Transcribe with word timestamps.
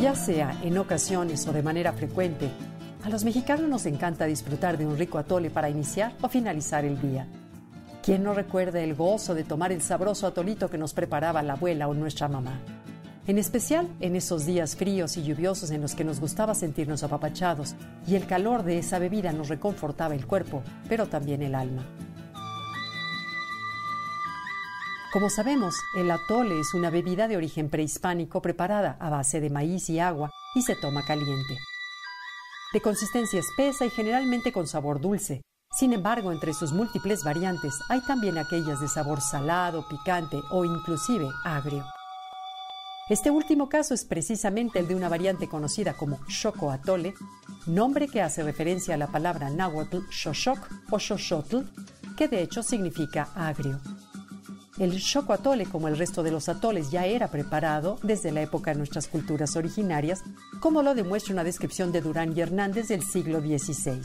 Ya 0.00 0.14
sea 0.14 0.58
en 0.62 0.78
ocasiones 0.78 1.46
o 1.46 1.52
de 1.52 1.62
manera 1.62 1.92
frecuente, 1.92 2.48
a 3.04 3.10
los 3.10 3.22
mexicanos 3.22 3.68
nos 3.68 3.84
encanta 3.84 4.24
disfrutar 4.24 4.78
de 4.78 4.86
un 4.86 4.96
rico 4.96 5.18
atole 5.18 5.50
para 5.50 5.68
iniciar 5.68 6.14
o 6.22 6.28
finalizar 6.30 6.86
el 6.86 6.98
día. 6.98 7.26
¿Quién 8.02 8.24
no 8.24 8.32
recuerda 8.32 8.80
el 8.80 8.94
gozo 8.94 9.34
de 9.34 9.44
tomar 9.44 9.72
el 9.72 9.82
sabroso 9.82 10.26
atolito 10.26 10.70
que 10.70 10.78
nos 10.78 10.94
preparaba 10.94 11.42
la 11.42 11.52
abuela 11.52 11.86
o 11.86 11.92
nuestra 11.92 12.28
mamá? 12.28 12.60
En 13.26 13.36
especial 13.36 13.88
en 14.00 14.16
esos 14.16 14.46
días 14.46 14.74
fríos 14.74 15.18
y 15.18 15.22
lluviosos 15.22 15.70
en 15.70 15.82
los 15.82 15.94
que 15.94 16.04
nos 16.04 16.18
gustaba 16.18 16.54
sentirnos 16.54 17.02
apapachados 17.02 17.74
y 18.06 18.14
el 18.14 18.26
calor 18.26 18.62
de 18.62 18.78
esa 18.78 18.98
bebida 18.98 19.32
nos 19.32 19.50
reconfortaba 19.50 20.14
el 20.14 20.26
cuerpo, 20.26 20.62
pero 20.88 21.08
también 21.08 21.42
el 21.42 21.54
alma. 21.54 21.84
Como 25.12 25.28
sabemos, 25.28 25.74
el 25.96 26.08
atole 26.08 26.60
es 26.60 26.72
una 26.72 26.88
bebida 26.88 27.26
de 27.26 27.36
origen 27.36 27.68
prehispánico 27.68 28.40
preparada 28.40 28.96
a 29.00 29.10
base 29.10 29.40
de 29.40 29.50
maíz 29.50 29.90
y 29.90 29.98
agua 29.98 30.30
y 30.54 30.62
se 30.62 30.76
toma 30.76 31.04
caliente. 31.04 31.58
De 32.72 32.80
consistencia 32.80 33.40
espesa 33.40 33.84
y 33.84 33.90
generalmente 33.90 34.52
con 34.52 34.68
sabor 34.68 35.00
dulce. 35.00 35.42
Sin 35.76 35.92
embargo, 35.92 36.30
entre 36.30 36.54
sus 36.54 36.72
múltiples 36.72 37.24
variantes 37.24 37.74
hay 37.88 38.00
también 38.02 38.38
aquellas 38.38 38.80
de 38.80 38.86
sabor 38.86 39.20
salado, 39.20 39.84
picante 39.88 40.40
o 40.52 40.64
inclusive 40.64 41.28
agrio. 41.44 41.84
Este 43.08 43.32
último 43.32 43.68
caso 43.68 43.94
es 43.94 44.04
precisamente 44.04 44.78
el 44.78 44.86
de 44.86 44.94
una 44.94 45.08
variante 45.08 45.48
conocida 45.48 45.94
como 45.94 46.24
Choco 46.28 46.70
Atole, 46.70 47.14
nombre 47.66 48.06
que 48.06 48.22
hace 48.22 48.44
referencia 48.44 48.94
a 48.94 48.98
la 48.98 49.08
palabra 49.08 49.50
náhuatl 49.50 50.08
xoxoc 50.08 50.70
o 50.88 51.00
xoxotl, 51.00 51.64
que 52.16 52.28
de 52.28 52.42
hecho 52.42 52.62
significa 52.62 53.28
agrio. 53.34 53.80
El 54.80 54.98
choco 54.98 55.34
atole, 55.34 55.66
como 55.66 55.88
el 55.88 55.98
resto 55.98 56.22
de 56.22 56.30
los 56.30 56.48
atoles, 56.48 56.90
ya 56.90 57.04
era 57.04 57.28
preparado 57.28 57.98
desde 58.02 58.32
la 58.32 58.40
época 58.40 58.70
de 58.70 58.78
nuestras 58.78 59.08
culturas 59.08 59.54
originarias, 59.54 60.22
como 60.58 60.82
lo 60.82 60.94
demuestra 60.94 61.34
una 61.34 61.44
descripción 61.44 61.92
de 61.92 62.00
Durán 62.00 62.34
y 62.34 62.40
Hernández 62.40 62.88
del 62.88 63.02
siglo 63.02 63.40
XVI, 63.40 64.00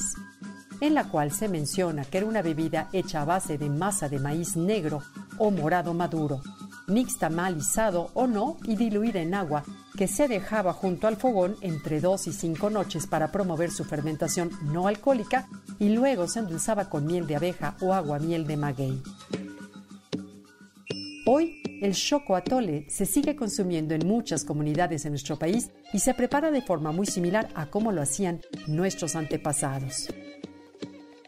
en 0.82 0.94
la 0.94 1.06
cual 1.06 1.32
se 1.32 1.48
menciona 1.48 2.04
que 2.04 2.18
era 2.18 2.28
una 2.28 2.42
bebida 2.42 2.90
hecha 2.92 3.22
a 3.22 3.26
base 3.26 3.58
de 3.58 3.70
masa 3.70 4.10
de 4.10 4.20
maíz 4.20 4.58
negro 4.58 5.02
o 5.38 5.50
morado 5.50 5.94
maduro, 5.94 6.42
mixta 6.88 7.30
malizado 7.30 8.12
o 8.14 8.28
no 8.28 8.58
y 8.66 8.76
diluida 8.76 9.22
en 9.22 9.34
agua, 9.34 9.64
que 9.96 10.10
se 10.10 10.28
dejaba 10.28 10.74
junto 10.74 11.08
al 11.08 11.16
fogón 11.16 11.56
entre 11.62 12.02
dos 12.02 12.28
y 12.28 12.34
cinco 12.34 12.70
noches 12.70 13.08
para 13.08 13.32
promover 13.32 13.72
su 13.72 13.86
fermentación 13.86 14.52
no 14.62 14.90
alcohólica 14.90 15.48
y 15.80 15.88
luego 15.88 16.28
se 16.28 16.40
endulzaba 16.40 16.90
con 16.90 17.06
miel 17.06 17.28
de 17.28 17.38
abeja 17.38 17.78
o 17.80 17.94
agua 17.94 18.20
miel 18.20 18.46
de 18.46 18.58
maguey. 18.58 19.02
Hoy, 21.28 21.64
el 21.82 21.96
choco 21.96 22.36
atole 22.36 22.86
se 22.88 23.08
sigue 23.08 23.36
consumiendo 23.36 23.96
en 23.96 24.06
muchas 24.06 24.44
comunidades 24.44 25.06
en 25.06 25.14
nuestro 25.14 25.40
país 25.40 25.72
y 25.92 25.98
se 25.98 26.14
prepara 26.14 26.52
de 26.52 26.62
forma 26.62 26.92
muy 26.92 27.08
similar 27.08 27.50
a 27.56 27.66
cómo 27.66 27.92
lo 27.92 28.04
hacían 28.04 28.42
nuestros 28.68 29.16
antepasados. 29.16 30.08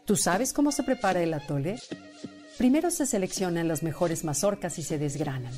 ¿Tú 0.04 0.14
sabes 0.14 0.52
cómo 0.52 0.70
se 0.70 0.84
prepara 0.84 1.20
el 1.20 1.34
atole? 1.34 1.80
Primero 2.58 2.92
se 2.92 3.06
seleccionan 3.06 3.66
las 3.66 3.82
mejores 3.82 4.22
mazorcas 4.22 4.78
y 4.78 4.84
se 4.84 4.98
desgranan. 4.98 5.52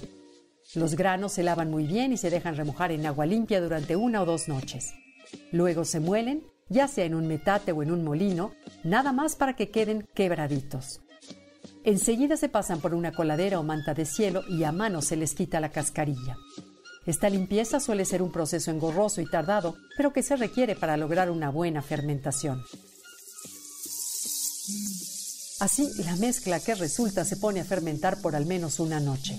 Los 0.75 0.95
granos 0.95 1.33
se 1.35 1.43
lavan 1.43 1.71
muy 1.71 1.87
bien 1.87 2.15
y 2.15 2.17
se 2.17 2.31
dejan 2.31 2.57
remojar 2.57 2.93
en 2.93 3.05
agua 3.05 3.27
limpia 3.27 3.61
durante 3.61 3.95
una 3.95 4.23
o 4.23 4.25
dos 4.25 4.49
noches. 4.49 4.95
Luego 5.53 5.85
se 5.85 6.01
muelen, 6.01 6.45
ya 6.71 6.89
sea 6.89 7.05
en 7.05 7.15
un 7.15 7.27
metate 7.27 7.73
o 7.73 7.83
en 7.83 7.91
un 7.91 8.05
molino, 8.05 8.53
nada 8.85 9.13
más 9.13 9.37
para 9.37 9.55
que 9.55 9.71
queden 9.71 10.09
quebraditos. 10.15 11.03
Enseguida 11.85 12.37
se 12.37 12.49
pasan 12.49 12.81
por 12.81 12.95
una 12.95 13.13
coladera 13.13 13.59
o 13.59 13.63
manta 13.63 13.95
de 13.95 14.05
cielo 14.05 14.43
y 14.49 14.65
a 14.65 14.73
mano 14.73 15.01
se 15.01 15.17
les 15.17 15.35
quita 15.35 15.61
la 15.61 15.71
cascarilla. 15.71 16.37
Esta 17.07 17.31
limpieza 17.31 17.81
suele 17.81 18.05
ser 18.05 18.23
un 18.23 18.31
proceso 18.31 18.71
engorroso 18.71 19.21
y 19.23 19.27
tardado, 19.31 19.77
pero 19.97 20.13
que 20.13 20.23
se 20.23 20.37
requiere 20.37 20.77
para 20.77 20.99
lograr 20.99 21.31
una 21.31 21.51
buena 21.51 21.81
fermentación. 21.81 22.63
Así, 25.61 25.91
la 26.05 26.17
mezcla 26.17 26.61
que 26.61 26.75
resulta 26.75 27.25
se 27.25 27.37
pone 27.37 27.61
a 27.61 27.65
fermentar 27.65 28.21
por 28.21 28.37
al 28.37 28.47
menos 28.47 28.81
una 28.81 29.01
noche. 29.01 29.39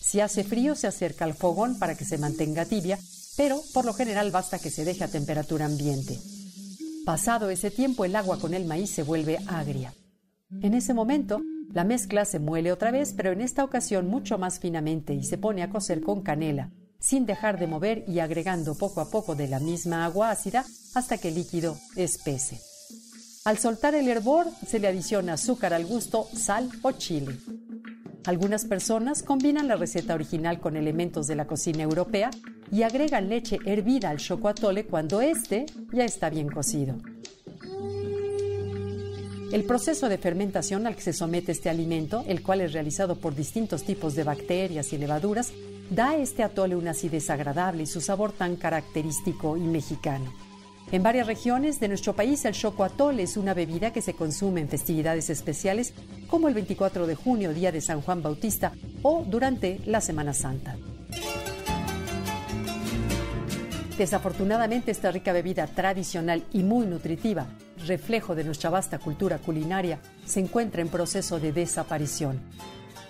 Si 0.00 0.20
hace 0.20 0.44
frío, 0.44 0.76
se 0.76 0.86
acerca 0.86 1.24
al 1.24 1.34
fogón 1.34 1.78
para 1.78 1.96
que 1.96 2.04
se 2.04 2.18
mantenga 2.18 2.64
tibia, 2.64 2.98
pero 3.36 3.60
por 3.72 3.84
lo 3.84 3.94
general 3.94 4.30
basta 4.30 4.58
que 4.58 4.70
se 4.70 4.84
deje 4.84 5.02
a 5.02 5.08
temperatura 5.08 5.66
ambiente. 5.66 6.18
Pasado 7.04 7.50
ese 7.50 7.70
tiempo, 7.70 8.04
el 8.04 8.14
agua 8.14 8.38
con 8.38 8.54
el 8.54 8.64
maíz 8.64 8.90
se 8.90 9.02
vuelve 9.02 9.38
agria. 9.46 9.92
En 10.62 10.74
ese 10.74 10.94
momento, 10.94 11.40
la 11.74 11.82
mezcla 11.82 12.24
se 12.24 12.38
muele 12.38 12.70
otra 12.70 12.92
vez, 12.92 13.12
pero 13.16 13.32
en 13.32 13.40
esta 13.40 13.64
ocasión 13.64 14.06
mucho 14.06 14.38
más 14.38 14.60
finamente 14.60 15.12
y 15.12 15.24
se 15.24 15.38
pone 15.38 15.64
a 15.64 15.70
cocer 15.70 16.00
con 16.02 16.22
canela, 16.22 16.70
sin 17.00 17.26
dejar 17.26 17.58
de 17.58 17.66
mover 17.66 18.04
y 18.06 18.20
agregando 18.20 18.76
poco 18.76 19.00
a 19.00 19.10
poco 19.10 19.34
de 19.34 19.48
la 19.48 19.58
misma 19.58 20.04
agua 20.04 20.30
ácida 20.30 20.64
hasta 20.94 21.18
que 21.18 21.28
el 21.28 21.34
líquido 21.34 21.76
espese. 21.96 22.60
Al 23.44 23.58
soltar 23.58 23.96
el 23.96 24.08
hervor 24.08 24.46
se 24.64 24.78
le 24.78 24.86
adiciona 24.86 25.32
azúcar 25.32 25.74
al 25.74 25.84
gusto, 25.84 26.28
sal 26.32 26.70
o 26.82 26.92
chile. 26.92 27.36
Algunas 28.24 28.64
personas 28.64 29.24
combinan 29.24 29.66
la 29.66 29.74
receta 29.74 30.14
original 30.14 30.60
con 30.60 30.76
elementos 30.76 31.26
de 31.26 31.34
la 31.34 31.48
cocina 31.48 31.82
europea 31.82 32.30
y 32.70 32.84
agregan 32.84 33.28
leche 33.28 33.58
hervida 33.66 34.10
al 34.10 34.18
chocoatole 34.18 34.86
cuando 34.86 35.20
éste 35.20 35.66
ya 35.92 36.04
está 36.04 36.30
bien 36.30 36.48
cocido. 36.48 36.96
El 39.54 39.62
proceso 39.62 40.08
de 40.08 40.18
fermentación 40.18 40.84
al 40.84 40.96
que 40.96 41.02
se 41.02 41.12
somete 41.12 41.52
este 41.52 41.70
alimento, 41.70 42.24
el 42.26 42.42
cual 42.42 42.60
es 42.60 42.72
realizado 42.72 43.14
por 43.14 43.36
distintos 43.36 43.84
tipos 43.84 44.16
de 44.16 44.24
bacterias 44.24 44.92
y 44.92 44.98
levaduras, 44.98 45.52
da 45.90 46.10
a 46.10 46.16
este 46.16 46.42
atole 46.42 46.74
una 46.74 46.90
acidez 46.90 47.30
agradable 47.30 47.84
y 47.84 47.86
su 47.86 48.00
sabor 48.00 48.32
tan 48.32 48.56
característico 48.56 49.56
y 49.56 49.60
mexicano. 49.60 50.34
En 50.90 51.04
varias 51.04 51.28
regiones 51.28 51.78
de 51.78 51.86
nuestro 51.86 52.14
país 52.14 52.44
el 52.46 52.54
choco 52.54 52.82
atole 52.82 53.22
es 53.22 53.36
una 53.36 53.54
bebida 53.54 53.92
que 53.92 54.02
se 54.02 54.14
consume 54.14 54.60
en 54.60 54.68
festividades 54.68 55.30
especiales 55.30 55.94
como 56.26 56.48
el 56.48 56.54
24 56.54 57.06
de 57.06 57.14
junio, 57.14 57.54
día 57.54 57.70
de 57.70 57.80
San 57.80 58.00
Juan 58.00 58.24
Bautista, 58.24 58.72
o 59.02 59.24
durante 59.24 59.78
la 59.86 60.00
Semana 60.00 60.34
Santa. 60.34 60.76
Desafortunadamente 63.96 64.90
esta 64.90 65.12
rica 65.12 65.32
bebida 65.32 65.68
tradicional 65.68 66.42
y 66.52 66.64
muy 66.64 66.86
nutritiva 66.86 67.46
reflejo 67.86 68.34
de 68.34 68.44
nuestra 68.44 68.70
vasta 68.70 68.98
cultura 68.98 69.38
culinaria, 69.38 69.98
se 70.24 70.40
encuentra 70.40 70.82
en 70.82 70.88
proceso 70.88 71.40
de 71.40 71.52
desaparición. 71.52 72.40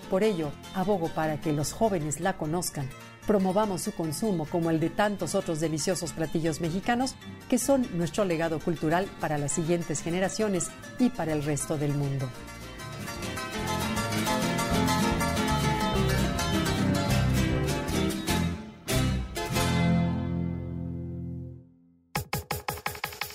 Por 0.09 0.23
ello, 0.23 0.51
abogo 0.73 1.09
para 1.09 1.41
que 1.41 1.53
los 1.53 1.73
jóvenes 1.73 2.19
la 2.19 2.37
conozcan, 2.37 2.87
promovamos 3.25 3.81
su 3.81 3.93
consumo 3.93 4.45
como 4.45 4.69
el 4.69 4.79
de 4.79 4.89
tantos 4.89 5.35
otros 5.35 5.59
deliciosos 5.59 6.13
platillos 6.13 6.61
mexicanos 6.61 7.15
que 7.49 7.57
son 7.57 7.87
nuestro 7.97 8.23
legado 8.25 8.59
cultural 8.59 9.07
para 9.19 9.37
las 9.37 9.51
siguientes 9.51 10.01
generaciones 10.01 10.69
y 10.99 11.09
para 11.09 11.33
el 11.33 11.43
resto 11.43 11.77
del 11.77 11.93
mundo. 11.93 12.29